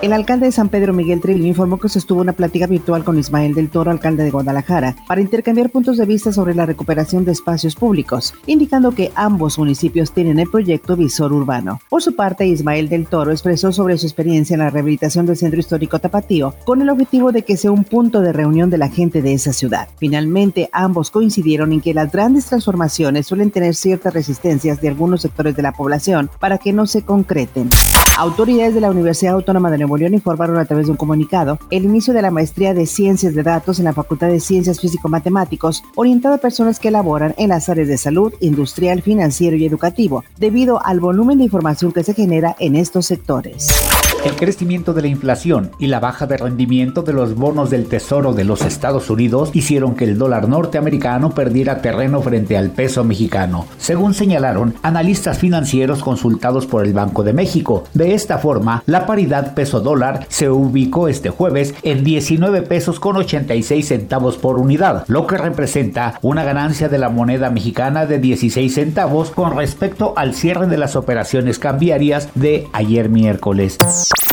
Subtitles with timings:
[0.00, 3.52] El alcalde de San Pedro Miguel Trillo informó que sostuvo una plática virtual con Ismael
[3.54, 7.74] del Toro, alcalde de Guadalajara, para intercambiar puntos de vista sobre la recuperación de espacios
[7.74, 11.80] públicos, indicando que ambos municipios tienen el proyecto Visor Urbano.
[11.88, 15.58] Por su parte, Ismael del Toro expresó sobre su experiencia en la rehabilitación del centro
[15.58, 19.20] histórico Tapatío, con el objetivo de que sea un punto de reunión de la gente
[19.20, 19.88] de esa ciudad.
[19.98, 25.56] Finalmente, ambos coincidieron en que las grandes transformaciones suelen tener ciertas resistencias de algunos sectores
[25.56, 27.68] de la población para que no se concreten.
[28.18, 31.84] Autoridades de la Universidad Autónoma de Nuevo León informaron a través de un comunicado el
[31.84, 36.34] inicio de la maestría de Ciencias de Datos en la Facultad de Ciencias Físico-Matemáticos, orientada
[36.34, 40.98] a personas que laboran en las áreas de salud, industrial, financiero y educativo, debido al
[40.98, 43.68] volumen de información que se genera en estos sectores.
[44.24, 48.32] El crecimiento de la inflación y la baja de rendimiento de los bonos del Tesoro
[48.34, 53.66] de los Estados Unidos hicieron que el dólar norteamericano perdiera terreno frente al peso mexicano,
[53.78, 57.84] según señalaron analistas financieros consultados por el Banco de México.
[57.94, 63.86] De esta forma, la paridad peso-dólar se ubicó este jueves en 19 pesos con 86
[63.86, 69.30] centavos por unidad, lo que representa una ganancia de la moneda mexicana de 16 centavos
[69.30, 73.78] con respecto al cierre de las operaciones cambiarias de ayer miércoles.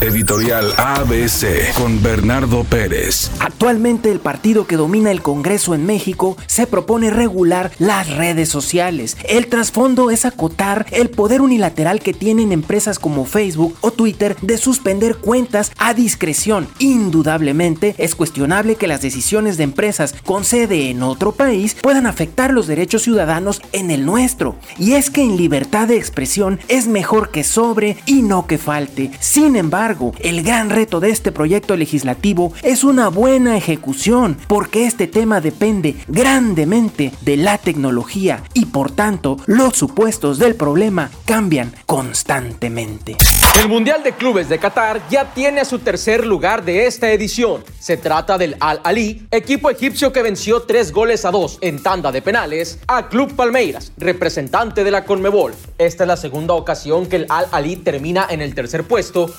[0.00, 3.30] Editorial ABC con Bernardo Pérez.
[3.38, 9.16] Actualmente el partido que domina el Congreso en México se propone regular las redes sociales.
[9.28, 14.58] El trasfondo es acotar el poder unilateral que tienen empresas como Facebook o Twitter de
[14.58, 16.68] suspender cuentas a discreción.
[16.78, 22.52] Indudablemente es cuestionable que las decisiones de empresas con sede en otro país puedan afectar
[22.52, 24.56] los derechos ciudadanos en el nuestro.
[24.76, 29.10] Y es que en libertad de expresión es mejor que sobre y no que falte.
[29.20, 29.83] Sin embargo,
[30.20, 35.96] el gran reto de este proyecto legislativo es una buena ejecución, porque este tema depende
[36.08, 43.18] grandemente de la tecnología y por tanto los supuestos del problema cambian constantemente.
[43.60, 47.62] El Mundial de Clubes de Qatar ya tiene su tercer lugar de esta edición.
[47.78, 52.10] Se trata del Al Ali, equipo egipcio que venció tres goles a dos en tanda
[52.10, 55.54] de penales a Club Palmeiras, representante de la Conmebol.
[55.76, 59.32] Esta es la segunda ocasión que el Al Ali termina en el tercer puesto,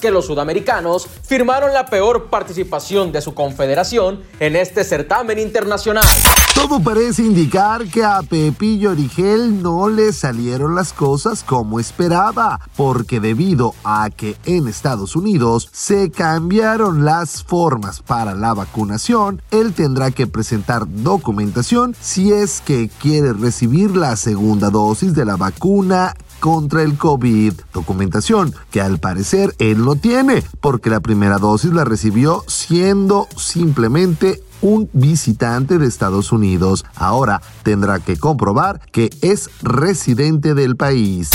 [0.00, 6.04] que los sudamericanos firmaron la peor participación de su confederación en este certamen internacional.
[6.54, 13.20] Todo parece indicar que a Pepillo Origel no le salieron las cosas como esperaba, porque
[13.20, 20.10] debido a que en Estados Unidos se cambiaron las formas para la vacunación, él tendrá
[20.10, 26.14] que presentar documentación si es que quiere recibir la segunda dosis de la vacuna
[26.44, 27.54] contra el COVID.
[27.72, 34.42] Documentación que al parecer él no tiene, porque la primera dosis la recibió siendo simplemente
[34.60, 36.84] un visitante de Estados Unidos.
[36.96, 41.30] Ahora tendrá que comprobar que es residente del país.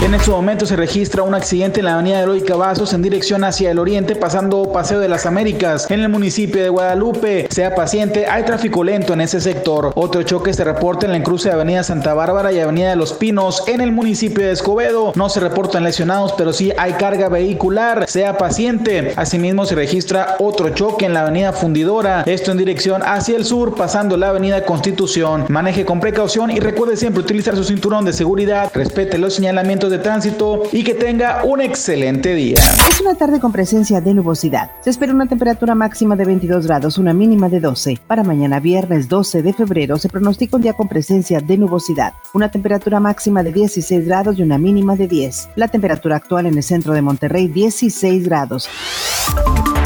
[0.00, 3.72] En este momento se registra un accidente en la avenida Eloy Cavazos en dirección hacia
[3.72, 7.48] el oriente pasando Paseo de las Américas en el municipio de Guadalupe.
[7.50, 9.90] Sea paciente, hay tráfico lento en ese sector.
[9.96, 13.12] Otro choque se reporta en la cruce de Avenida Santa Bárbara y Avenida de los
[13.12, 15.12] Pinos en el municipio de Escobedo.
[15.16, 18.08] No se reportan lesionados, pero sí hay carga vehicular.
[18.08, 19.14] Sea paciente.
[19.16, 23.74] Asimismo se registra otro choque en la Avenida Fundidora, esto en dirección hacia el sur
[23.74, 25.46] pasando la Avenida Constitución.
[25.48, 28.70] Maneje con precaución y recuerde siempre utilizar su cinturón de seguridad.
[28.72, 32.56] Respete los señalamientos de tránsito y que tenga un excelente día.
[32.88, 34.70] Es una tarde con presencia de nubosidad.
[34.80, 37.98] Se espera una temperatura máxima de 22 grados, una mínima de 12.
[38.06, 42.14] Para mañana viernes 12 de febrero se pronostica un día con presencia de nubosidad.
[42.34, 45.50] Una temperatura máxima de 16 grados y una mínima de 10.
[45.56, 48.68] La temperatura actual en el centro de Monterrey 16 grados.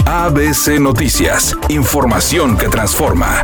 [0.07, 3.43] ABC Noticias, información que transforma.